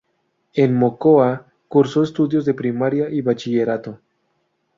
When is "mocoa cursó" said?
0.73-2.01